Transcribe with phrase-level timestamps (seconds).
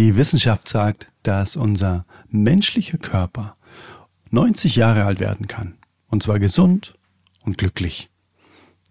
[0.00, 3.58] Die Wissenschaft sagt, dass unser menschlicher Körper
[4.30, 5.74] 90 Jahre alt werden kann.
[6.08, 6.94] Und zwar gesund
[7.42, 8.08] und glücklich.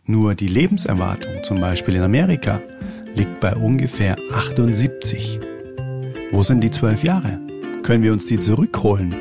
[0.05, 2.61] Nur die Lebenserwartung, zum Beispiel in Amerika,
[3.15, 5.39] liegt bei ungefähr 78.
[6.29, 7.39] Wo sind die zwölf Jahre?
[7.81, 9.15] Können wir uns die zurückholen?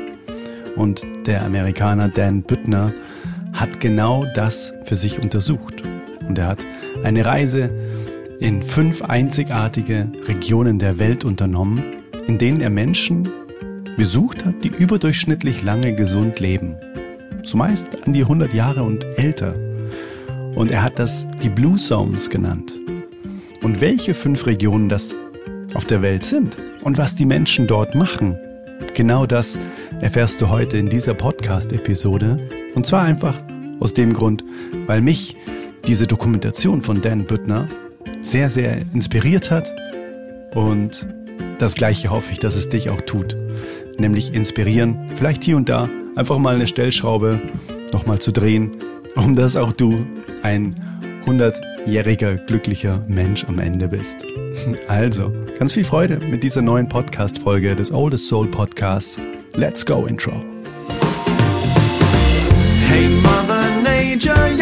[0.75, 2.93] Und der Amerikaner Dan Büttner
[3.53, 5.81] hat genau das für sich untersucht.
[6.27, 6.63] Und er hat
[7.03, 7.71] eine Reise
[8.39, 11.83] in fünf einzigartige Regionen der Welt unternommen,
[12.25, 13.27] in denen er Menschen
[13.97, 16.77] besucht hat, die überdurchschnittlich lange gesund leben.
[17.43, 19.55] Zumeist an die 100 Jahre und älter.
[20.55, 22.79] Und er hat das die Blue Zones genannt.
[23.61, 25.17] Und welche fünf Regionen das
[25.73, 28.37] auf der Welt sind und was die Menschen dort machen,
[28.93, 29.59] genau das
[29.99, 32.37] erfährst du heute in dieser Podcast-Episode.
[32.73, 33.37] Und zwar einfach
[33.81, 34.45] aus dem Grund,
[34.87, 35.35] weil mich
[35.87, 37.67] diese Dokumentation von Dan Büttner
[38.21, 39.73] sehr, sehr inspiriert hat.
[40.53, 41.07] Und
[41.57, 43.35] das Gleiche hoffe ich, dass es dich auch tut.
[43.97, 47.39] Nämlich inspirieren, vielleicht hier und da einfach mal eine Stellschraube
[47.91, 48.77] nochmal zu drehen,
[49.15, 50.05] um dass auch du
[50.41, 50.75] ein
[51.25, 54.25] 100-jähriger glücklicher Mensch am Ende bist.
[54.87, 59.19] Also, ganz viel Freude mit dieser neuen Podcast-Folge des Oldest Soul Podcasts.
[59.53, 60.33] Let's go, Intro.
[62.87, 64.58] Hey, Mother Nature,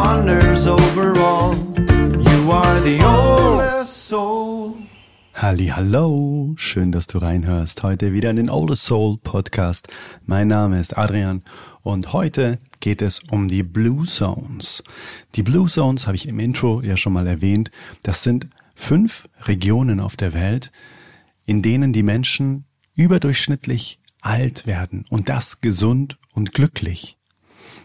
[0.00, 1.54] full of wonders overall.
[2.32, 4.74] You are the oldest soul.
[5.34, 7.82] Halli, hallo, schön, dass du reinhörst.
[7.82, 9.88] Heute wieder in den Oldest Soul Podcast.
[10.26, 11.42] Mein Name ist Adrian
[11.82, 14.82] und heute geht es um die Blue Zones.
[15.34, 17.70] Die Blue Zones habe ich im Intro ja schon mal erwähnt.
[18.02, 20.72] Das sind fünf Regionen auf der Welt,
[21.46, 22.64] in denen die Menschen
[22.94, 27.16] überdurchschnittlich alt werden und das gesund und glücklich.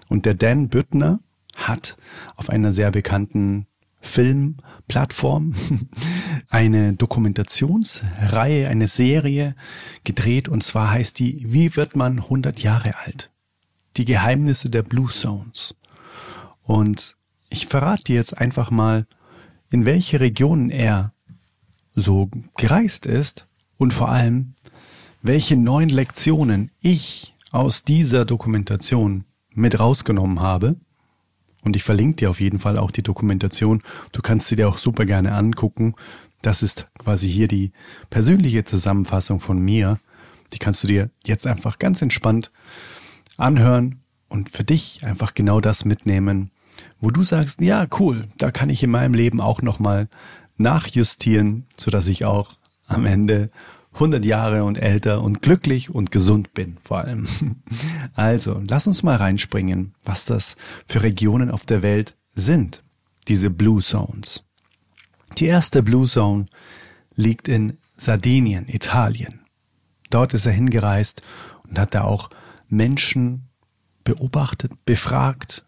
[0.10, 1.20] Und der Dan Büttner
[1.56, 1.98] hat
[2.36, 3.66] auf einer sehr bekannten
[4.02, 5.56] Filmplattform
[6.50, 9.56] eine Dokumentationsreihe, eine Serie
[10.04, 13.32] gedreht und zwar heißt die Wie wird man 100 Jahre alt?
[13.98, 15.76] Die Geheimnisse der Blue Zones.
[16.62, 17.16] Und
[17.50, 19.08] ich verrate dir jetzt einfach mal,
[19.72, 21.14] in welche Regionen er
[21.96, 24.54] so gereist ist und vor allem,
[25.22, 30.76] welche neuen Lektionen ich aus dieser Dokumentation mit rausgenommen habe.
[31.66, 33.82] Und ich verlinke dir auf jeden Fall auch die Dokumentation.
[34.12, 35.96] Du kannst sie dir auch super gerne angucken.
[36.42, 37.72] Das ist quasi hier die
[38.12, 40.00] persönliche Zusammenfassung von mir.
[40.54, 42.52] Die kannst du dir jetzt einfach ganz entspannt
[43.36, 44.00] anhören
[44.30, 46.52] und für dich einfach genau das mitnehmen,
[47.00, 50.08] wo du sagst, ja, cool, da kann ich in meinem Leben auch nochmal
[50.58, 53.50] nachjustieren, sodass ich auch am Ende
[53.96, 57.26] 100 Jahre und älter und glücklich und gesund bin vor allem.
[58.14, 62.84] Also, lass uns mal reinspringen, was das für Regionen auf der Welt sind,
[63.28, 64.46] diese Blue Zones.
[65.38, 66.46] Die erste Blue Zone
[67.16, 69.42] liegt in Sardinien, Italien.
[70.10, 71.24] Dort ist er hingereist
[71.68, 72.30] und hat da auch
[72.70, 73.50] Menschen
[74.04, 75.66] beobachtet, befragt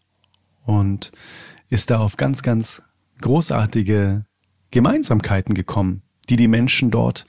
[0.66, 1.12] und
[1.70, 2.84] ist da auf ganz, ganz
[3.22, 4.26] großartige
[4.72, 7.26] Gemeinsamkeiten gekommen, die die Menschen dort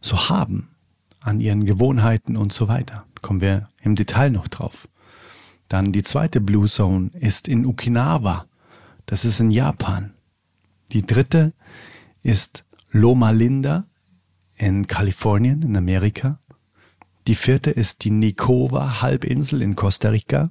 [0.00, 0.70] so haben
[1.20, 3.04] an ihren Gewohnheiten und so weiter.
[3.20, 4.88] Kommen wir im Detail noch drauf.
[5.68, 8.46] Dann die zweite Blue Zone ist in Okinawa.
[9.06, 10.14] Das ist in Japan.
[10.92, 11.52] Die dritte
[12.22, 13.84] ist Loma Linda
[14.56, 16.38] in Kalifornien in Amerika.
[17.26, 20.50] Die vierte ist die Nicoba Halbinsel in Costa Rica.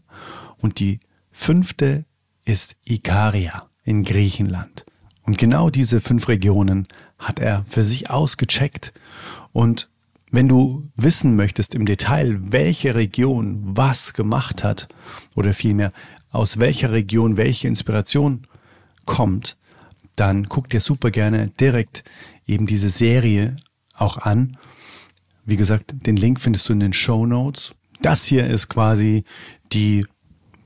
[0.57, 0.99] Und die
[1.31, 2.05] fünfte
[2.45, 4.85] ist Ikaria in Griechenland.
[5.23, 6.88] Und genau diese fünf Regionen
[7.19, 8.94] hat er für sich ausgecheckt
[9.52, 9.90] und
[10.31, 14.88] wenn du wissen möchtest im Detail, welche Region was gemacht hat
[15.35, 15.91] oder vielmehr
[16.31, 18.46] aus welcher Region welche Inspiration
[19.06, 19.57] kommt,
[20.16, 22.03] dann guck dir super gerne direkt
[22.46, 23.56] eben diese Serie
[23.96, 24.57] auch an.
[25.46, 27.74] Wie gesagt, den Link findest du in den Show Notes.
[28.01, 29.24] Das hier ist quasi
[29.72, 30.06] die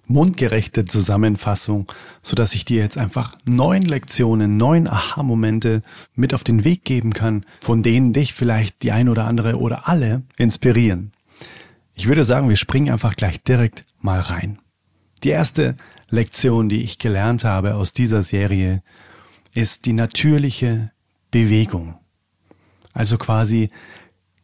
[0.05, 1.87] mundgerechte Zusammenfassung,
[2.21, 5.81] so dass ich dir jetzt einfach neun Lektionen, neun Aha-Momente
[6.15, 9.87] mit auf den Weg geben kann, von denen dich vielleicht die ein oder andere oder
[9.87, 11.13] alle inspirieren.
[11.95, 14.59] Ich würde sagen, wir springen einfach gleich direkt mal rein.
[15.23, 15.75] Die erste
[16.09, 18.83] Lektion, die ich gelernt habe aus dieser Serie,
[19.53, 20.91] ist die natürliche
[21.31, 21.95] Bewegung.
[22.93, 23.69] Also quasi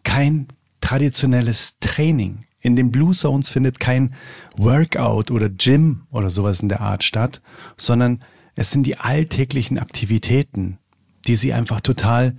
[0.03, 0.47] kein
[0.81, 4.13] traditionelles Training, in den Blue Zones findet kein
[4.57, 7.41] Workout oder Gym oder sowas in der Art statt,
[7.77, 8.23] sondern
[8.55, 10.77] es sind die alltäglichen Aktivitäten,
[11.27, 12.35] die sie einfach total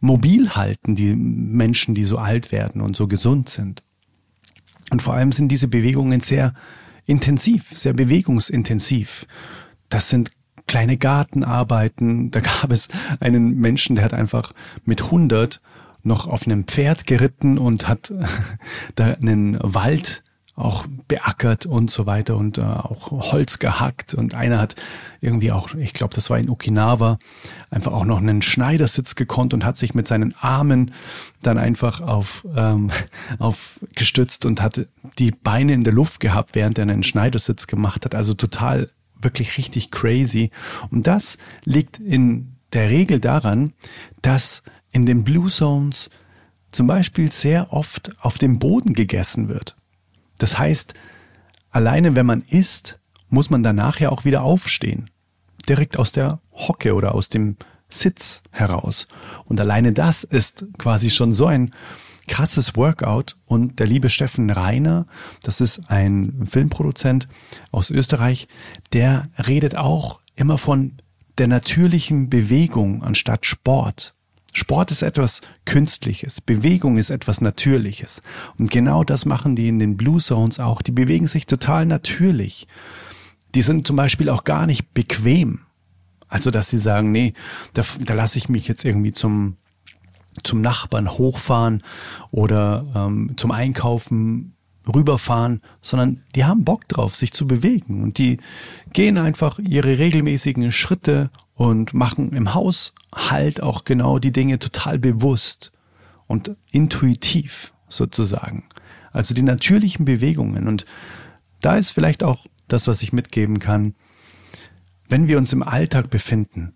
[0.00, 3.82] mobil halten, die Menschen, die so alt werden und so gesund sind.
[4.90, 6.54] Und vor allem sind diese Bewegungen sehr
[7.06, 9.26] intensiv, sehr bewegungsintensiv.
[9.88, 10.30] Das sind
[10.66, 12.30] kleine Gartenarbeiten.
[12.30, 14.52] Da gab es einen Menschen, der hat einfach
[14.84, 15.60] mit 100
[16.02, 18.12] noch auf einem Pferd geritten und hat
[18.94, 20.22] da einen Wald
[20.60, 24.76] auch beackert und so weiter und äh, auch Holz gehackt und einer hat
[25.20, 27.18] irgendwie auch, ich glaube, das war in Okinawa,
[27.70, 30.92] einfach auch noch einen Schneidersitz gekonnt und hat sich mit seinen Armen
[31.42, 32.90] dann einfach auf, ähm,
[33.38, 34.86] auf gestützt und hat
[35.18, 38.14] die Beine in der Luft gehabt, während er einen Schneidersitz gemacht hat.
[38.14, 40.50] Also total wirklich richtig crazy.
[40.90, 43.72] Und das liegt in der Regel daran,
[44.22, 44.62] dass
[44.92, 46.10] in den Blue Zones
[46.72, 49.76] zum Beispiel sehr oft auf dem Boden gegessen wird.
[50.38, 50.94] Das heißt,
[51.70, 55.10] alleine wenn man isst, muss man danach ja auch wieder aufstehen.
[55.68, 57.56] Direkt aus der Hocke oder aus dem
[57.88, 59.08] Sitz heraus.
[59.44, 61.72] Und alleine das ist quasi schon so ein
[62.28, 63.36] krasses Workout.
[63.46, 65.06] Und der liebe Steffen Reiner,
[65.42, 67.28] das ist ein Filmproduzent
[67.72, 68.48] aus Österreich,
[68.92, 70.94] der redet auch immer von
[71.38, 74.14] der natürlichen Bewegung anstatt Sport.
[74.52, 78.22] Sport ist etwas Künstliches, Bewegung ist etwas Natürliches.
[78.58, 80.82] Und genau das machen die in den Blue Zones auch.
[80.82, 82.66] Die bewegen sich total natürlich.
[83.54, 85.60] Die sind zum Beispiel auch gar nicht bequem.
[86.28, 87.34] Also, dass sie sagen, nee,
[87.74, 89.56] da, da lasse ich mich jetzt irgendwie zum,
[90.44, 91.82] zum Nachbarn hochfahren
[92.30, 94.54] oder ähm, zum Einkaufen
[94.92, 98.38] rüberfahren, sondern die haben Bock drauf, sich zu bewegen und die
[98.92, 101.30] gehen einfach ihre regelmäßigen Schritte
[101.60, 105.72] und machen im Haus halt auch genau die Dinge total bewusst
[106.26, 108.64] und intuitiv sozusagen.
[109.12, 110.66] Also die natürlichen Bewegungen.
[110.66, 110.86] Und
[111.60, 113.94] da ist vielleicht auch das, was ich mitgeben kann.
[115.06, 116.72] Wenn wir uns im Alltag befinden,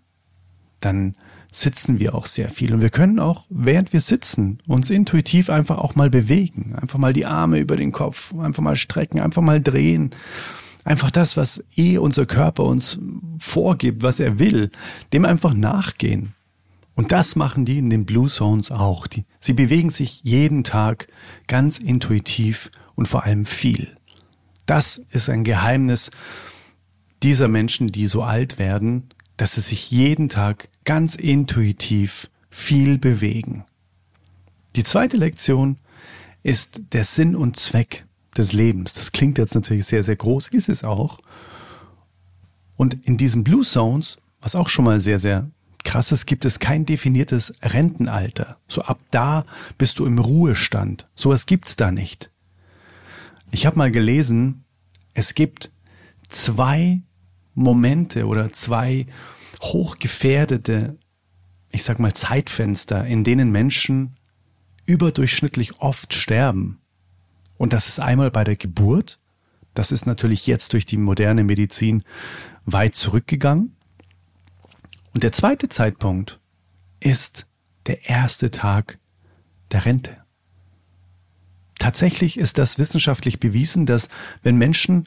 [0.81, 1.15] dann
[1.51, 2.71] sitzen wir auch sehr viel.
[2.71, 6.75] Und wir können auch, während wir sitzen, uns intuitiv einfach auch mal bewegen.
[6.79, 10.11] Einfach mal die Arme über den Kopf, einfach mal strecken, einfach mal drehen
[10.85, 12.99] einfach das, was eh unser Körper uns
[13.39, 14.71] vorgibt, was er will,
[15.11, 16.33] dem einfach nachgehen.
[16.93, 19.07] Und das machen die in den Blue Zones auch.
[19.07, 21.07] Die, sie bewegen sich jeden Tag
[21.47, 23.97] ganz intuitiv und vor allem viel.
[24.65, 26.11] Das ist ein Geheimnis
[27.21, 33.65] dieser Menschen, die so alt werden, dass sie sich jeden Tag ganz intuitiv viel bewegen.
[34.77, 35.77] Die zweite Lektion
[36.43, 38.04] ist der Sinn und Zweck
[38.37, 38.93] des Lebens.
[38.93, 41.19] Das klingt jetzt natürlich sehr, sehr groß, ist es auch.
[42.75, 45.49] Und in diesen Blue Zones, was auch schon mal sehr, sehr
[45.83, 48.57] krass ist, gibt es kein definiertes Rentenalter.
[48.67, 49.45] So ab da
[49.77, 51.07] bist du im Ruhestand.
[51.15, 52.31] Sowas gibt's da nicht.
[53.51, 54.65] Ich habe mal gelesen,
[55.13, 55.71] es gibt
[56.27, 57.01] zwei
[57.53, 59.05] Momente oder zwei
[59.61, 60.97] hochgefährdete,
[61.71, 64.17] ich sag mal Zeitfenster, in denen Menschen
[64.85, 66.79] überdurchschnittlich oft sterben.
[67.57, 69.19] Und das ist einmal bei der Geburt.
[69.73, 72.03] Das ist natürlich jetzt durch die moderne Medizin
[72.65, 73.75] weit zurückgegangen.
[75.13, 76.39] Und der zweite Zeitpunkt
[76.99, 77.47] ist
[77.85, 78.99] der erste Tag
[79.71, 80.15] der Rente.
[81.79, 84.09] Tatsächlich ist das wissenschaftlich bewiesen, dass
[84.43, 85.03] wenn Menschen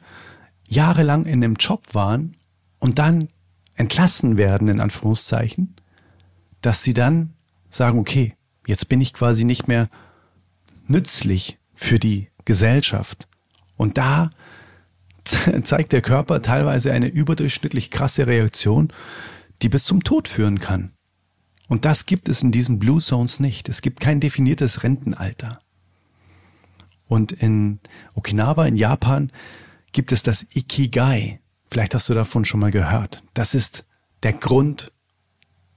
[0.67, 2.37] jahrelang in einem Job waren
[2.79, 3.29] und dann
[3.75, 5.75] entlassen werden, in Anführungszeichen,
[6.61, 7.33] dass sie dann
[7.69, 8.35] sagen, okay,
[8.67, 9.89] jetzt bin ich quasi nicht mehr
[10.87, 13.27] nützlich für die Gesellschaft.
[13.77, 14.31] Und da
[15.63, 18.91] zeigt der Körper teilweise eine überdurchschnittlich krasse Reaktion,
[19.61, 20.91] die bis zum Tod führen kann.
[21.67, 23.69] Und das gibt es in diesen Blue Zones nicht.
[23.69, 25.59] Es gibt kein definiertes Rentenalter.
[27.07, 27.79] Und in
[28.15, 29.31] Okinawa in Japan
[29.91, 31.41] gibt es das Ikigai.
[31.69, 33.21] Vielleicht hast du davon schon mal gehört.
[33.35, 33.85] Das ist
[34.23, 34.91] der Grund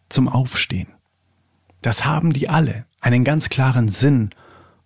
[0.09, 0.88] zum Aufstehen.
[1.83, 2.87] Das haben die alle.
[3.02, 4.31] Einen ganz klaren Sinn,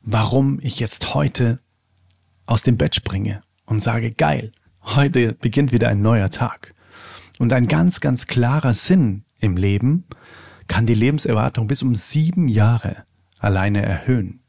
[0.03, 1.61] warum ich jetzt heute
[2.47, 6.75] aus dem Bett springe und sage, geil, heute beginnt wieder ein neuer Tag.
[7.39, 10.05] Und ein ganz, ganz klarer Sinn im Leben
[10.69, 13.05] kann die Lebenserwartung bis um sieben Jahre
[13.39, 14.41] alleine erhöhen.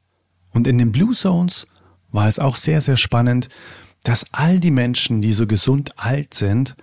[0.51, 1.67] Und in den Blue Zones
[2.11, 3.49] war es auch sehr, sehr spannend,
[4.03, 6.75] dass all die Menschen, die so gesund alt sind,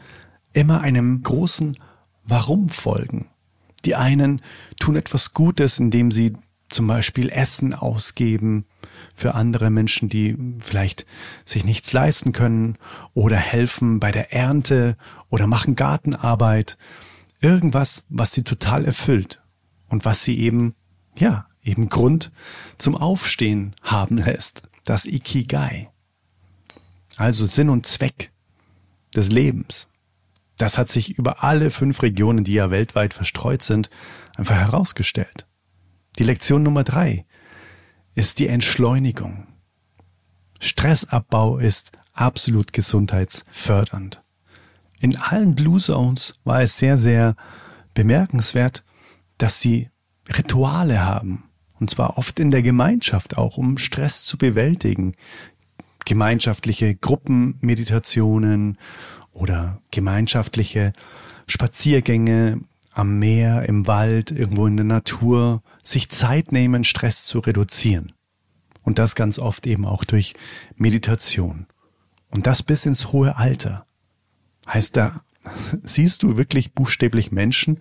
[0.52, 1.76] immer einem großen
[2.24, 3.28] Warum folgen.
[3.84, 4.40] Die einen
[4.80, 6.34] tun etwas Gutes, indem sie
[6.74, 8.66] zum Beispiel Essen ausgeben
[9.14, 11.06] für andere Menschen, die vielleicht
[11.44, 12.76] sich nichts leisten können
[13.14, 14.96] oder helfen bei der Ernte
[15.30, 16.76] oder machen Gartenarbeit.
[17.40, 19.40] Irgendwas, was sie total erfüllt
[19.88, 20.74] und was sie eben,
[21.16, 22.32] ja, eben Grund
[22.78, 24.62] zum Aufstehen haben lässt.
[24.84, 25.90] Das Ikigai.
[27.16, 28.32] Also Sinn und Zweck
[29.14, 29.88] des Lebens.
[30.56, 33.90] Das hat sich über alle fünf Regionen, die ja weltweit verstreut sind,
[34.36, 35.46] einfach herausgestellt.
[36.18, 37.26] Die Lektion Nummer drei
[38.14, 39.48] ist die Entschleunigung.
[40.60, 44.22] Stressabbau ist absolut gesundheitsfördernd.
[45.00, 47.34] in allen Blue Zones war es sehr, sehr
[47.92, 48.84] bemerkenswert,
[49.38, 49.90] dass sie
[50.28, 51.44] Rituale haben.
[51.80, 55.16] Und zwar oft in der Gemeinschaft auch, um Stress zu bewältigen.
[56.06, 58.78] Gemeinschaftliche Gruppenmeditationen
[59.32, 60.92] oder gemeinschaftliche
[61.46, 62.60] Spaziergänge
[62.94, 68.12] am Meer, im Wald, irgendwo in der Natur, sich Zeit nehmen, Stress zu reduzieren.
[68.82, 70.34] Und das ganz oft eben auch durch
[70.76, 71.66] Meditation.
[72.30, 73.84] Und das bis ins hohe Alter.
[74.66, 75.24] Heißt da,
[75.82, 77.80] siehst du wirklich buchstäblich Menschen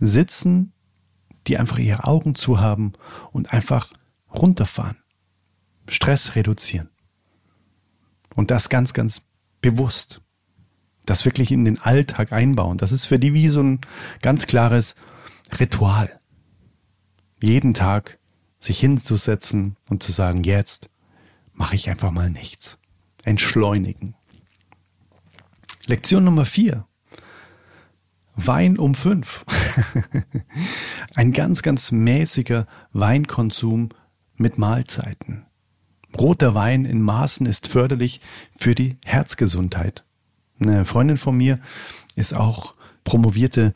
[0.00, 0.72] sitzen,
[1.46, 2.92] die einfach ihre Augen zu haben
[3.32, 3.92] und einfach
[4.32, 4.96] runterfahren.
[5.88, 6.90] Stress reduzieren.
[8.34, 9.22] Und das ganz, ganz
[9.60, 10.23] bewusst.
[11.06, 12.78] Das wirklich in den Alltag einbauen.
[12.78, 13.80] Das ist für die wie so ein
[14.22, 14.94] ganz klares
[15.58, 16.20] Ritual.
[17.42, 18.18] Jeden Tag
[18.58, 20.90] sich hinzusetzen und zu sagen, jetzt
[21.52, 22.78] mache ich einfach mal nichts.
[23.22, 24.14] Entschleunigen.
[25.86, 26.86] Lektion Nummer vier.
[28.36, 29.44] Wein um fünf.
[31.14, 33.90] Ein ganz, ganz mäßiger Weinkonsum
[34.36, 35.46] mit Mahlzeiten.
[36.18, 38.20] Roter Wein in Maßen ist förderlich
[38.56, 40.04] für die Herzgesundheit.
[40.68, 41.58] Eine Freundin von mir
[42.16, 43.74] ist auch promovierte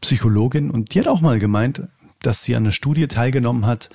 [0.00, 1.82] Psychologin und die hat auch mal gemeint,
[2.20, 3.90] dass sie an einer Studie teilgenommen hat,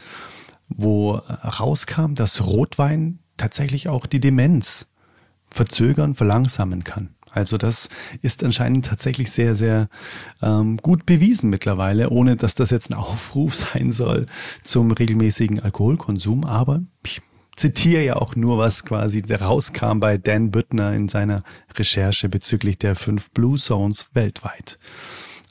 [0.69, 4.87] wo rauskam, dass Rotwein tatsächlich auch die Demenz
[5.49, 7.09] verzögern, verlangsamen kann.
[7.31, 7.89] Also das
[8.21, 9.89] ist anscheinend tatsächlich sehr, sehr
[10.41, 14.27] ähm, gut bewiesen mittlerweile, ohne dass das jetzt ein Aufruf sein soll
[14.63, 16.45] zum regelmäßigen Alkoholkonsum.
[16.45, 17.21] Aber ich
[17.55, 21.43] zitiere ja auch nur, was quasi rauskam bei Dan Büttner in seiner
[21.75, 24.79] Recherche bezüglich der fünf Blue Zones weltweit.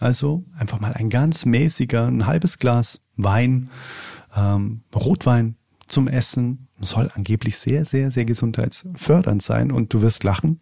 [0.01, 3.71] Also einfach mal ein ganz mäßiger, ein halbes Glas Wein,
[4.37, 5.57] ähm, Rotwein
[5.87, 10.61] zum Essen soll angeblich sehr, sehr, sehr gesundheitsfördernd sein und du wirst lachen.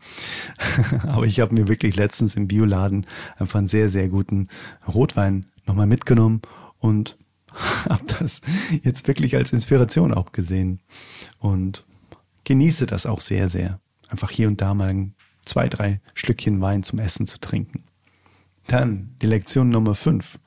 [1.04, 3.06] Aber ich habe mir wirklich letztens im Bioladen
[3.36, 4.48] einfach einen sehr, sehr guten
[4.86, 6.42] Rotwein nochmal mitgenommen
[6.78, 7.16] und
[7.88, 8.40] habe das
[8.82, 10.80] jetzt wirklich als Inspiration auch gesehen
[11.38, 11.86] und
[12.44, 13.80] genieße das auch sehr, sehr.
[14.08, 15.10] Einfach hier und da mal
[15.42, 17.84] zwei, drei Schlückchen Wein zum Essen zu trinken.
[18.66, 20.38] Dann die Lektion Nummer fünf.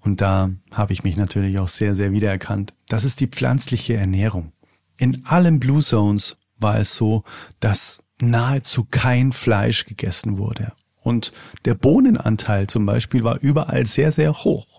[0.00, 2.74] Und da habe ich mich natürlich auch sehr, sehr wiedererkannt.
[2.88, 4.52] Das ist die pflanzliche Ernährung.
[4.98, 7.24] In allen Blue Zones war es so,
[7.60, 10.72] dass nahezu kein Fleisch gegessen wurde.
[11.00, 11.32] Und
[11.64, 14.75] der Bohnenanteil zum Beispiel war überall sehr, sehr hoch.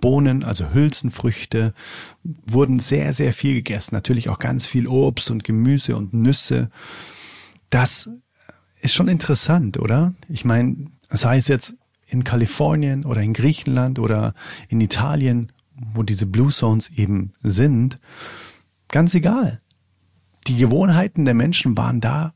[0.00, 1.74] Bohnen, also Hülsenfrüchte,
[2.46, 3.94] wurden sehr, sehr viel gegessen.
[3.94, 6.70] Natürlich auch ganz viel Obst und Gemüse und Nüsse.
[7.70, 8.10] Das
[8.80, 10.14] ist schon interessant, oder?
[10.28, 11.74] Ich meine, sei es jetzt
[12.06, 14.34] in Kalifornien oder in Griechenland oder
[14.68, 15.52] in Italien,
[15.92, 17.98] wo diese Blue Zones eben sind,
[18.88, 19.60] ganz egal.
[20.46, 22.34] Die Gewohnheiten der Menschen waren da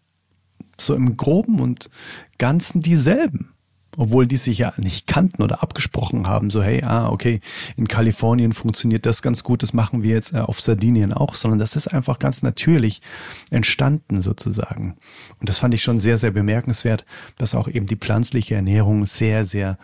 [0.79, 1.91] so im groben und
[2.39, 3.53] ganzen dieselben
[3.97, 7.41] obwohl die sich ja nicht kannten oder abgesprochen haben, so hey, ah, okay,
[7.77, 11.59] in Kalifornien funktioniert das ganz gut, das machen wir jetzt äh, auf Sardinien auch, sondern
[11.59, 13.03] das ist einfach ganz natürlich
[13.51, 14.97] entstanden sozusagen.
[15.41, 17.05] Und das fand ich schon sehr, sehr bemerkenswert,
[17.37, 19.79] dass auch eben die pflanzliche Ernährung sehr, sehr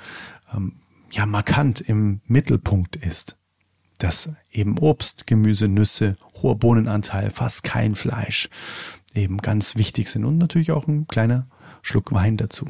[0.55, 0.77] ähm,
[1.11, 3.37] ja markant im Mittelpunkt ist.
[3.99, 8.49] Dass eben Obst, Gemüse, Nüsse, hoher Bohnenanteil, fast kein Fleisch
[9.15, 11.49] eben ganz wichtig sind und natürlich auch ein kleiner
[11.88, 12.66] Schluck Wein dazu.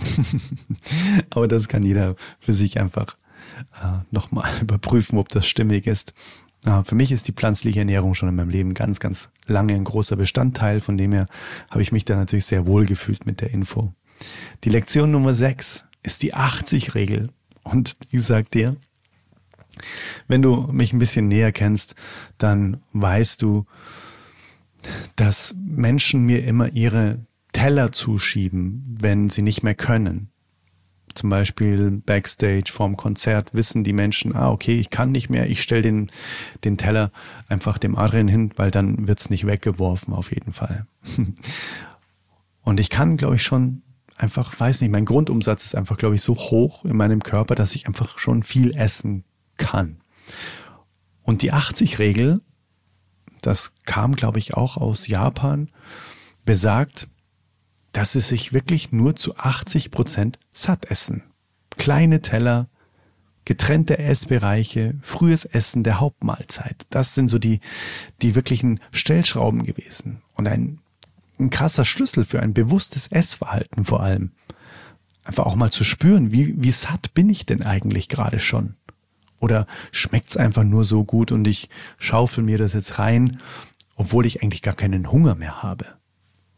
[1.30, 3.16] Aber das kann jeder für sich einfach
[3.82, 6.14] äh, nochmal überprüfen, ob das stimmig ist.
[6.64, 9.84] Äh, für mich ist die pflanzliche Ernährung schon in meinem Leben ganz, ganz lange ein
[9.84, 10.80] großer Bestandteil.
[10.80, 11.26] Von dem her
[11.68, 13.92] habe ich mich da natürlich sehr wohl gefühlt mit der Info.
[14.64, 17.30] Die Lektion Nummer 6 ist die 80-Regel.
[17.64, 18.76] Und ich sag dir,
[20.28, 21.94] wenn du mich ein bisschen näher kennst,
[22.38, 23.66] dann weißt du,
[25.16, 27.18] dass Menschen mir immer ihre
[27.58, 30.30] Teller zuschieben, wenn sie nicht mehr können.
[31.16, 35.60] Zum Beispiel backstage vorm Konzert wissen die Menschen, ah, okay, ich kann nicht mehr, ich
[35.60, 36.10] stelle den,
[36.62, 37.10] den Teller
[37.48, 40.86] einfach dem Adrian hin, weil dann wird's nicht weggeworfen, auf jeden Fall.
[42.62, 43.82] Und ich kann, glaube ich, schon
[44.16, 47.74] einfach, weiß nicht, mein Grundumsatz ist einfach, glaube ich, so hoch in meinem Körper, dass
[47.74, 49.24] ich einfach schon viel essen
[49.56, 49.98] kann.
[51.24, 52.40] Und die 80-Regel,
[53.42, 55.70] das kam, glaube ich, auch aus Japan,
[56.44, 57.08] besagt,
[57.92, 61.22] dass sie sich wirklich nur zu 80 Prozent satt essen.
[61.76, 62.68] Kleine Teller,
[63.44, 66.86] getrennte Essbereiche, frühes Essen der Hauptmahlzeit.
[66.90, 67.60] Das sind so die,
[68.20, 70.20] die wirklichen Stellschrauben gewesen.
[70.34, 70.80] Und ein,
[71.38, 74.32] ein krasser Schlüssel für ein bewusstes Essverhalten vor allem.
[75.24, 78.74] Einfach auch mal zu spüren, wie, wie satt bin ich denn eigentlich gerade schon?
[79.40, 83.40] Oder schmeckt's einfach nur so gut und ich schaufel mir das jetzt rein,
[83.96, 85.86] obwohl ich eigentlich gar keinen Hunger mehr habe?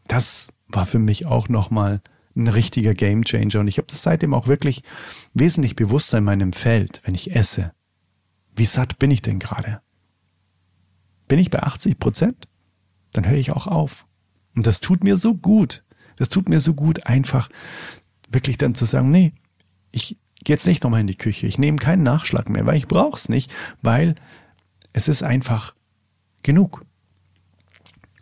[0.07, 2.01] Das war für mich auch nochmal
[2.35, 3.59] ein richtiger Gamechanger.
[3.59, 4.83] Und ich habe das seitdem auch wirklich
[5.33, 7.73] wesentlich bewusster in meinem Feld, wenn ich esse.
[8.55, 9.81] Wie satt bin ich denn gerade?
[11.27, 12.47] Bin ich bei 80 Prozent?
[13.13, 14.05] Dann höre ich auch auf.
[14.55, 15.83] Und das tut mir so gut.
[16.17, 17.49] Das tut mir so gut, einfach
[18.29, 19.33] wirklich dann zu sagen, nee,
[19.91, 21.47] ich gehe jetzt nicht nochmal in die Küche.
[21.47, 23.51] Ich nehme keinen Nachschlag mehr, weil ich brauche es nicht,
[23.81, 24.15] weil
[24.93, 25.73] es ist einfach
[26.43, 26.85] genug.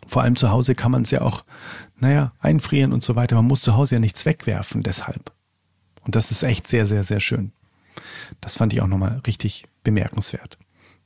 [0.06, 1.44] Vor allem zu Hause kann man es ja auch,
[2.00, 3.36] naja, einfrieren und so weiter.
[3.36, 5.32] Man muss zu Hause ja nichts wegwerfen, deshalb.
[6.02, 7.52] Und das ist echt sehr, sehr, sehr schön.
[8.40, 10.58] Das fand ich auch nochmal richtig bemerkenswert.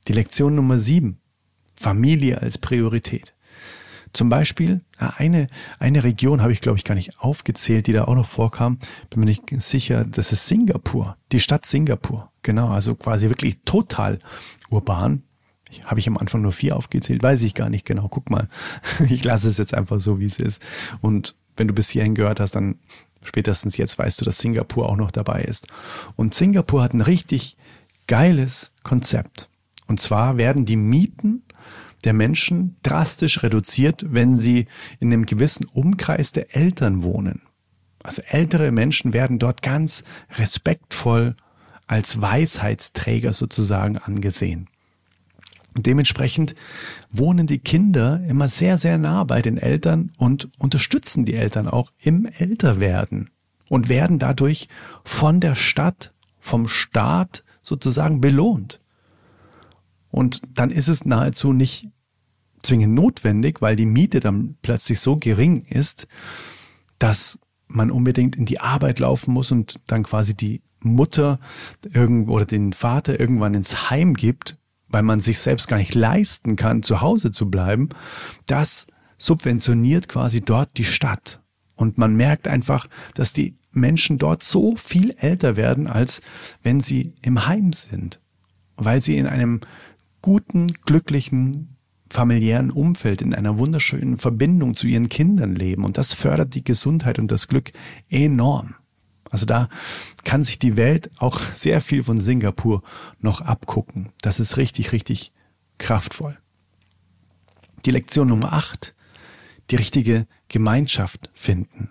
[0.07, 1.19] Die Lektion Nummer sieben.
[1.75, 3.33] Familie als Priorität.
[4.13, 5.47] Zum Beispiel eine,
[5.77, 8.79] eine Region habe ich, glaube ich, gar nicht aufgezählt, die da auch noch vorkam.
[9.09, 10.05] Bin mir nicht sicher.
[10.05, 12.31] Das ist Singapur, die Stadt Singapur.
[12.41, 14.19] Genau, also quasi wirklich total
[14.69, 15.23] urban.
[15.83, 18.07] Habe ich am Anfang nur vier aufgezählt, weiß ich gar nicht genau.
[18.07, 18.47] Guck mal,
[19.09, 20.61] ich lasse es jetzt einfach so, wie es ist.
[21.01, 22.75] Und wenn du bis hierhin gehört hast, dann
[23.23, 25.67] spätestens jetzt weißt du, dass Singapur auch noch dabei ist.
[26.15, 27.57] Und Singapur hat ein richtig
[28.07, 29.49] geiles Konzept.
[29.87, 31.43] Und zwar werden die Mieten
[32.03, 34.65] der Menschen drastisch reduziert, wenn sie
[34.99, 37.41] in einem gewissen Umkreis der Eltern wohnen.
[38.03, 40.03] Also ältere Menschen werden dort ganz
[40.37, 41.35] respektvoll
[41.87, 44.69] als Weisheitsträger sozusagen angesehen.
[45.75, 46.55] Und dementsprechend
[47.11, 51.91] wohnen die Kinder immer sehr, sehr nah bei den Eltern und unterstützen die Eltern auch
[51.99, 53.29] im Älterwerden
[53.67, 54.69] und werden dadurch
[55.03, 58.79] von der Stadt, vom Staat sozusagen belohnt.
[60.11, 61.89] Und dann ist es nahezu nicht
[62.63, 66.07] zwingend notwendig, weil die Miete dann plötzlich so gering ist,
[66.99, 71.39] dass man unbedingt in die Arbeit laufen muss und dann quasi die Mutter
[72.27, 74.57] oder den Vater irgendwann ins Heim gibt,
[74.95, 77.89] weil man sich selbst gar nicht leisten kann, zu Hause zu bleiben.
[78.45, 78.87] Das
[79.17, 81.41] subventioniert quasi dort die Stadt.
[81.75, 86.21] Und man merkt einfach, dass die Menschen dort so viel älter werden, als
[86.63, 88.21] wenn sie im Heim sind,
[88.77, 89.59] weil sie in einem
[90.21, 91.75] guten, glücklichen,
[92.09, 95.83] familiären Umfeld, in einer wunderschönen Verbindung zu ihren Kindern leben.
[95.83, 97.73] Und das fördert die Gesundheit und das Glück
[98.07, 98.75] enorm.
[99.31, 99.69] Also da
[100.23, 102.83] kann sich die Welt auch sehr viel von Singapur
[103.19, 104.09] noch abgucken.
[104.21, 105.31] Das ist richtig, richtig
[105.77, 106.37] kraftvoll.
[107.85, 108.93] Die Lektion Nummer 8.
[109.71, 111.89] Die richtige Gemeinschaft finden.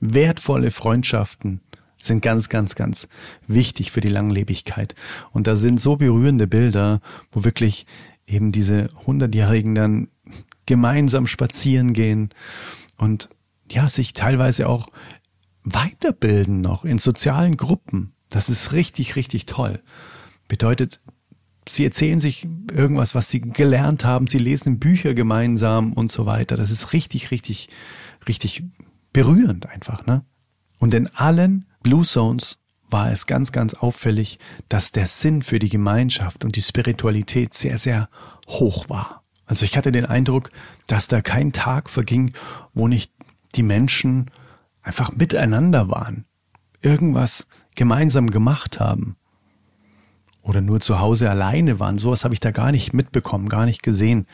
[0.00, 1.60] Wertvolle Freundschaften
[1.98, 3.08] sind ganz, ganz, ganz
[3.46, 4.94] wichtig für die Langlebigkeit.
[5.30, 7.86] Und da sind so berührende Bilder, wo wirklich
[8.26, 10.08] eben diese Hundertjährigen dann
[10.66, 12.30] gemeinsam spazieren gehen
[12.96, 13.28] und
[13.70, 14.88] ja, sich teilweise auch
[15.64, 18.12] weiterbilden noch in sozialen Gruppen.
[18.28, 19.82] Das ist richtig, richtig toll.
[20.48, 21.00] Bedeutet,
[21.68, 26.56] sie erzählen sich irgendwas, was sie gelernt haben, sie lesen Bücher gemeinsam und so weiter.
[26.56, 27.68] Das ist richtig, richtig,
[28.26, 28.64] richtig
[29.12, 30.24] berührend einfach, ne?
[30.78, 32.58] Und in allen Blue Zones
[32.90, 37.78] war es ganz, ganz auffällig, dass der Sinn für die Gemeinschaft und die Spiritualität sehr,
[37.78, 38.08] sehr
[38.48, 39.22] hoch war.
[39.46, 40.50] Also ich hatte den Eindruck,
[40.86, 42.32] dass da kein Tag verging,
[42.74, 43.12] wo nicht
[43.54, 44.30] die Menschen
[44.82, 46.24] einfach miteinander waren,
[46.80, 49.16] irgendwas gemeinsam gemacht haben
[50.42, 51.98] oder nur zu Hause alleine waren.
[51.98, 54.26] Sowas habe ich da gar nicht mitbekommen, gar nicht gesehen.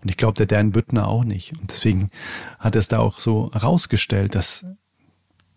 [0.00, 1.52] Und ich glaube, der Dan Büttner auch nicht.
[1.60, 2.10] Und deswegen
[2.58, 4.64] hat es da auch so herausgestellt, dass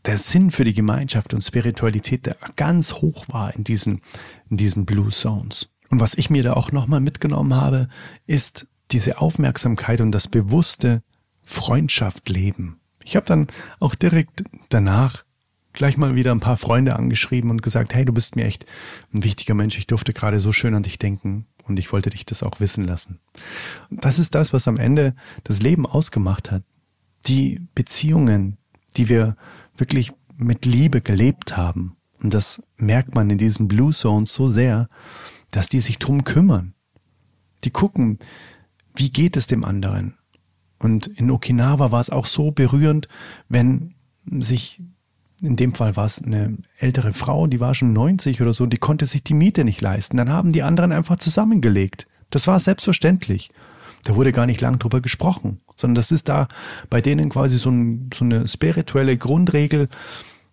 [0.05, 4.01] der Sinn für die Gemeinschaft und Spiritualität der ganz hoch war in diesen,
[4.49, 5.69] in diesen Blue Zones.
[5.89, 7.89] Und was ich mir da auch nochmal mitgenommen habe,
[8.25, 11.03] ist diese Aufmerksamkeit und das bewusste
[11.43, 12.79] Freundschaft leben.
[13.09, 13.47] Ich habe dann
[13.79, 15.23] auch direkt danach
[15.73, 18.67] gleich mal wieder ein paar Freunde angeschrieben und gesagt, hey, du bist mir echt
[19.11, 22.27] ein wichtiger Mensch, ich durfte gerade so schön an dich denken und ich wollte dich
[22.27, 23.19] das auch wissen lassen.
[23.89, 26.61] Und das ist das, was am Ende das Leben ausgemacht hat.
[27.25, 28.57] Die Beziehungen,
[28.95, 29.35] die wir
[29.75, 31.97] wirklich mit Liebe gelebt haben.
[32.21, 34.87] Und das merkt man in diesen Blue Zones so sehr,
[35.49, 36.75] dass die sich drum kümmern.
[37.63, 38.19] Die gucken,
[38.95, 40.18] wie geht es dem anderen?
[40.79, 43.07] Und in Okinawa war es auch so berührend,
[43.49, 43.95] wenn
[44.39, 44.81] sich,
[45.41, 48.77] in dem Fall war es eine ältere Frau, die war schon 90 oder so, die
[48.77, 50.17] konnte sich die Miete nicht leisten.
[50.17, 52.07] Dann haben die anderen einfach zusammengelegt.
[52.29, 53.49] Das war selbstverständlich.
[54.03, 56.47] Da wurde gar nicht lang drüber gesprochen, sondern das ist da
[56.89, 59.89] bei denen quasi so, ein, so eine spirituelle Grundregel.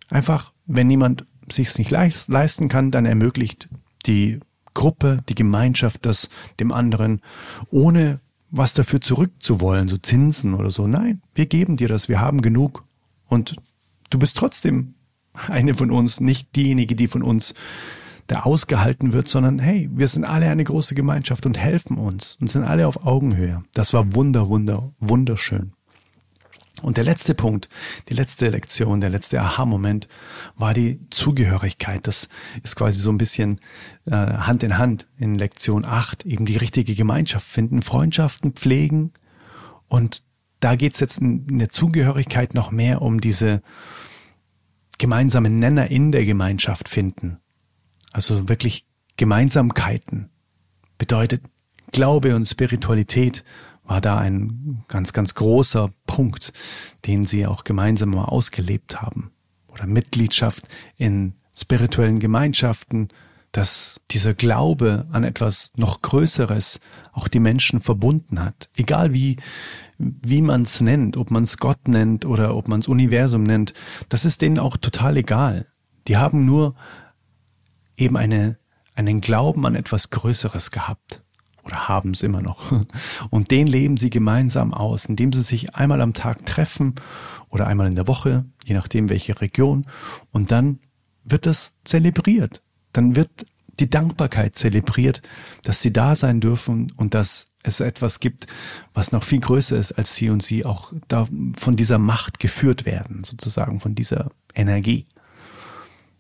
[0.08, 3.68] Einfach, wenn niemand sich's nicht leisten kann, dann ermöglicht
[4.06, 4.40] die
[4.74, 7.22] Gruppe, die Gemeinschaft das dem anderen,
[7.70, 8.20] ohne
[8.56, 10.86] was dafür zurückzuwollen, so Zinsen oder so.
[10.86, 12.84] Nein, wir geben dir das, wir haben genug.
[13.28, 13.56] Und
[14.10, 14.94] du bist trotzdem
[15.48, 17.54] eine von uns, nicht diejenige, die von uns
[18.26, 22.50] da ausgehalten wird, sondern hey, wir sind alle eine große Gemeinschaft und helfen uns und
[22.50, 23.62] sind alle auf Augenhöhe.
[23.72, 25.75] Das war wunder, wunder, wunderschön.
[26.82, 27.68] Und der letzte Punkt,
[28.08, 30.08] die letzte Lektion, der letzte Aha-Moment
[30.56, 32.06] war die Zugehörigkeit.
[32.06, 32.28] Das
[32.62, 33.60] ist quasi so ein bisschen
[34.04, 39.12] äh, Hand in Hand in Lektion 8, eben die richtige Gemeinschaft finden, Freundschaften pflegen.
[39.88, 40.22] Und
[40.60, 43.62] da geht es jetzt in der Zugehörigkeit noch mehr um diese
[44.98, 47.38] gemeinsamen Nenner in der Gemeinschaft finden.
[48.12, 48.86] Also wirklich
[49.16, 50.30] Gemeinsamkeiten.
[50.98, 51.42] Bedeutet,
[51.92, 53.44] Glaube und Spiritualität
[53.86, 56.52] war da ein ganz, ganz großer Punkt,
[57.06, 59.30] den sie auch gemeinsam mal ausgelebt haben.
[59.68, 63.08] Oder Mitgliedschaft in spirituellen Gemeinschaften,
[63.52, 66.80] dass dieser Glaube an etwas noch Größeres
[67.12, 68.68] auch die Menschen verbunden hat.
[68.76, 69.36] Egal wie,
[69.98, 73.72] wie man es nennt, ob man es Gott nennt oder ob man es Universum nennt,
[74.08, 75.66] das ist denen auch total egal.
[76.06, 76.74] Die haben nur
[77.96, 78.58] eben eine,
[78.94, 81.22] einen Glauben an etwas Größeres gehabt
[81.66, 82.72] oder haben es immer noch.
[83.30, 86.94] Und den leben sie gemeinsam aus, indem sie sich einmal am Tag treffen
[87.50, 89.86] oder einmal in der Woche, je nachdem welche Region.
[90.30, 90.78] Und dann
[91.24, 92.62] wird das zelebriert.
[92.92, 93.46] Dann wird
[93.78, 95.20] die Dankbarkeit zelebriert,
[95.62, 98.46] dass sie da sein dürfen und dass es etwas gibt,
[98.94, 101.26] was noch viel größer ist als sie und sie auch da
[101.58, 105.06] von dieser Macht geführt werden, sozusagen von dieser Energie.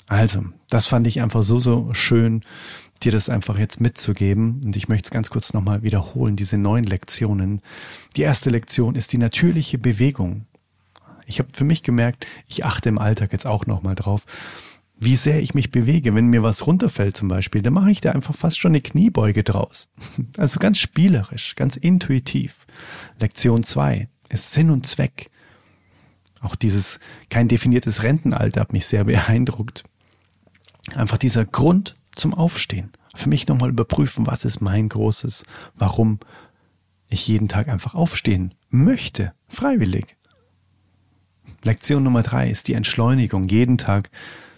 [0.08, 2.42] Also, das fand ich einfach so, so schön,
[3.04, 4.60] dir das einfach jetzt mitzugeben.
[4.64, 7.60] Und ich möchte es ganz kurz nochmal wiederholen, diese neun Lektionen.
[8.16, 10.46] Die erste Lektion ist die natürliche Bewegung.
[11.26, 14.24] Ich habe für mich gemerkt, ich achte im Alltag jetzt auch nochmal drauf,
[14.98, 16.14] wie sehr ich mich bewege.
[16.14, 19.44] Wenn mir was runterfällt zum Beispiel, dann mache ich da einfach fast schon eine Kniebeuge
[19.44, 19.90] draus.
[20.38, 22.66] Also ganz spielerisch, ganz intuitiv.
[23.18, 25.30] Lektion zwei ist Sinn und Zweck.
[26.40, 29.84] Auch dieses kein definiertes Rentenalter hat mich sehr beeindruckt.
[30.94, 32.92] Einfach dieser Grund zum Aufstehen.
[33.14, 36.18] Für mich nochmal überprüfen, was ist mein großes, warum
[37.08, 40.16] ich jeden Tag einfach aufstehen möchte, freiwillig.
[41.62, 44.10] Lektion Nummer drei ist die Entschleunigung, jeden Tag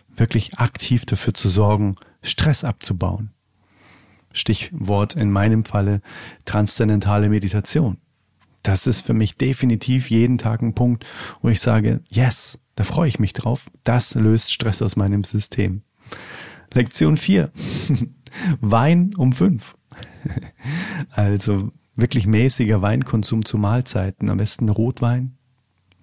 [0.09, 3.31] wirklich aktiv dafür zu sorgen, Stress abzubauen.
[4.33, 6.03] Stichwort in meinem Falle
[6.45, 7.99] transzendentale Meditation.
[8.63, 11.07] Das ist für mich definitiv jeden Tag ein Punkt,
[11.41, 13.71] wo ich sage, yes, da freue ich mich drauf.
[13.85, 15.83] Das löst Stress aus meinem System.
[16.75, 17.51] Lektion 4.
[18.61, 19.77] Wein um 5.
[21.11, 24.31] also wirklich mäßiger Weinkonsum zu Mahlzeiten.
[24.31, 25.37] Am besten Rotwein.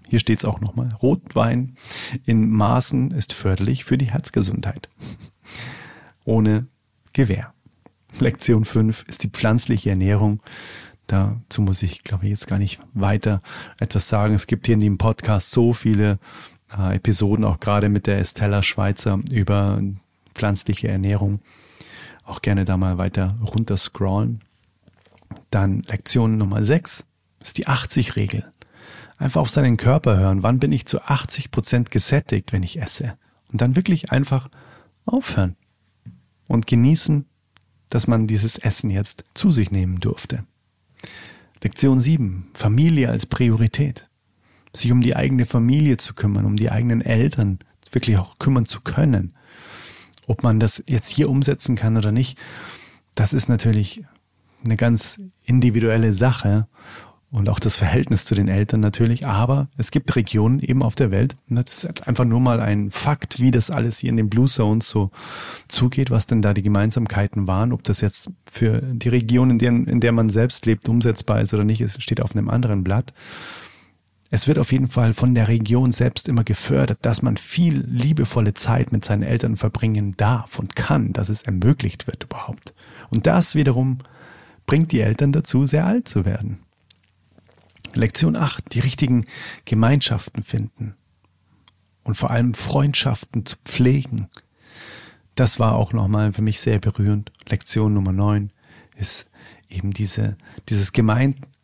[0.07, 0.89] Hier steht es auch nochmal.
[1.01, 1.75] Rotwein
[2.25, 4.89] in Maßen ist förderlich für die Herzgesundheit.
[6.25, 6.67] Ohne
[7.13, 7.53] Gewehr.
[8.19, 10.41] Lektion 5 ist die pflanzliche Ernährung.
[11.07, 13.41] Dazu muss ich, glaube ich, jetzt gar nicht weiter
[13.79, 14.33] etwas sagen.
[14.33, 16.19] Es gibt hier in dem Podcast so viele
[16.77, 19.81] äh, Episoden, auch gerade mit der Estella Schweizer über
[20.35, 21.39] pflanzliche Ernährung.
[22.23, 24.41] Auch gerne da mal weiter runter scrollen.
[25.49, 27.05] Dann Lektion Nummer 6
[27.39, 28.51] ist die 80-Regel.
[29.17, 30.43] Einfach auf seinen Körper hören.
[30.43, 33.17] Wann bin ich zu 80 Prozent gesättigt, wenn ich esse?
[33.51, 34.49] Und dann wirklich einfach
[35.05, 35.55] aufhören
[36.47, 37.25] und genießen,
[37.89, 40.43] dass man dieses Essen jetzt zu sich nehmen durfte.
[41.61, 42.49] Lektion 7.
[42.53, 44.09] Familie als Priorität.
[44.73, 47.59] Sich um die eigene Familie zu kümmern, um die eigenen Eltern
[47.91, 49.33] wirklich auch kümmern zu können.
[50.27, 52.37] Ob man das jetzt hier umsetzen kann oder nicht,
[53.15, 54.03] das ist natürlich
[54.63, 56.67] eine ganz individuelle Sache
[57.31, 59.27] und auch das Verhältnis zu den Eltern natürlich.
[59.27, 62.61] Aber es gibt Regionen eben auf der Welt, und das ist jetzt einfach nur mal
[62.61, 65.11] ein Fakt, wie das alles hier in den Blue Zones so
[65.67, 69.69] zugeht, was denn da die Gemeinsamkeiten waren, ob das jetzt für die Region, in der,
[69.69, 73.13] in der man selbst lebt, umsetzbar ist oder nicht, es steht auf einem anderen Blatt.
[74.35, 78.53] Es wird auf jeden Fall von der Region selbst immer gefördert, dass man viel liebevolle
[78.53, 82.73] Zeit mit seinen Eltern verbringen darf und kann, dass es ermöglicht wird überhaupt.
[83.11, 83.99] Und das wiederum
[84.65, 86.59] bringt die Eltern dazu, sehr alt zu werden.
[87.93, 89.25] Lektion 8, die richtigen
[89.63, 90.95] Gemeinschaften finden
[92.03, 94.27] und vor allem Freundschaften zu pflegen.
[95.35, 97.31] Das war auch nochmal für mich sehr berührend.
[97.47, 98.51] Lektion Nummer 9
[98.97, 99.29] ist
[99.69, 100.35] eben diese,
[100.67, 100.91] dieses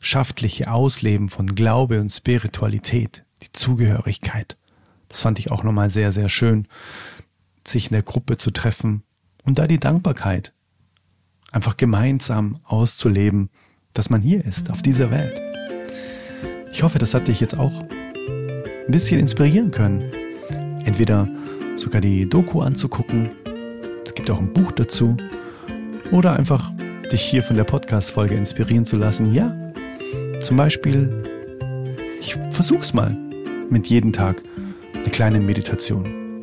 [0.02, 4.58] gemeinschaftliche Ausleben von Glaube und Spiritualität, die Zugehörigkeit.
[5.10, 6.68] Das fand ich auch nochmal sehr, sehr schön,
[7.68, 9.04] sich in der Gruppe zu treffen
[9.44, 10.54] und da die Dankbarkeit
[11.52, 13.52] einfach gemeinsam auszuleben,
[13.94, 15.40] dass man hier ist, auf dieser Welt.
[16.72, 20.12] Ich hoffe, das hat dich jetzt auch ein bisschen inspirieren können.
[20.84, 21.30] Entweder
[21.78, 23.30] sogar die Doku anzugucken,
[24.04, 25.16] es gibt auch ein Buch dazu,
[26.12, 26.72] oder einfach
[27.12, 29.34] dich hier von der Podcast-Folge inspirieren zu lassen.
[29.34, 29.71] Ja,
[30.42, 31.24] zum Beispiel,
[32.20, 33.16] ich versuch's mal
[33.70, 34.42] mit jedem Tag
[34.94, 36.42] eine kleine Meditation.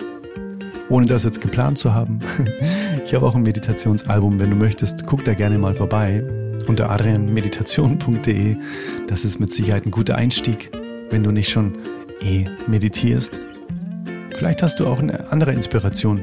[0.88, 2.20] Ohne das jetzt geplant zu haben.
[3.04, 6.22] Ich habe auch ein Meditationsalbum, wenn du möchtest, guck da gerne mal vorbei
[6.66, 8.56] unter adrianmeditation.de.
[9.06, 10.70] Das ist mit Sicherheit ein guter Einstieg.
[11.08, 11.78] wenn du nicht schon
[12.20, 13.40] eh meditierst.
[14.34, 16.22] Vielleicht hast du auch eine andere Inspiration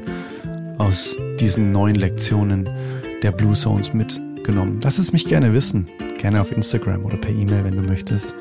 [0.78, 2.68] aus diesen neuen Lektionen
[3.24, 3.92] der Blue Zones
[4.46, 4.80] mitgenommen.
[4.82, 5.86] Lass es mich gerne wissen.
[6.18, 8.34] Gerne auf Instagram oder per E-Mail, wenn du möchtest.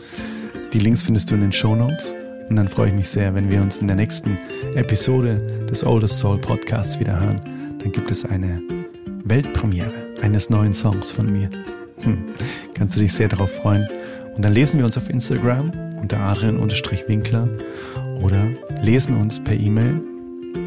[0.73, 2.13] Die Links findest du in den Show Notes.
[2.49, 4.37] Und dann freue ich mich sehr, wenn wir uns in der nächsten
[4.75, 5.37] Episode
[5.69, 7.41] des Oldest Soul Podcasts wieder hören.
[7.79, 8.61] Dann gibt es eine
[9.23, 11.49] Weltpremiere eines neuen Songs von mir.
[12.01, 12.19] Hm,
[12.75, 13.87] kannst du dich sehr darauf freuen.
[14.35, 17.49] Und dann lesen wir uns auf Instagram unter Adrian-Winkler
[18.21, 18.45] oder
[18.83, 20.01] lesen uns per E-Mail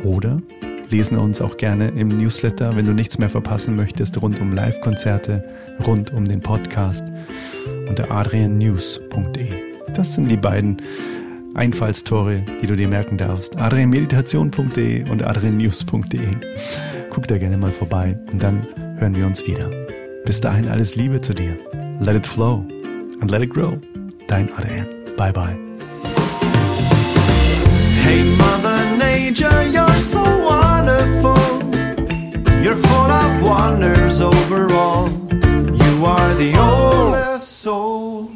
[0.03, 0.42] oder
[0.90, 5.44] lesen uns auch gerne im Newsletter, wenn du nichts mehr verpassen möchtest, rund um Live-Konzerte,
[5.87, 7.07] rund um den Podcast
[7.88, 9.48] unter adriannews.de.
[9.94, 10.83] Das sind die beiden
[11.55, 13.57] Einfallstore, die du dir merken darfst.
[13.57, 16.29] adrianmeditation.de und adriannews.de.
[17.11, 18.66] Guck da gerne mal vorbei und dann
[18.98, 19.70] hören wir uns wieder.
[20.24, 21.57] Bis dahin alles Liebe zu dir.
[22.01, 22.64] Let it flow
[23.20, 23.79] and let it grow.
[24.29, 24.87] Dein Adrian.
[25.16, 25.57] Bye bye.
[28.03, 30.47] Hey, Mother Nature, you're so.
[32.62, 35.09] You're full of wonders overall.
[35.09, 38.31] You are the oldest soul.